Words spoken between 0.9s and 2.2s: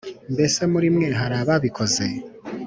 mwe hari ababikoze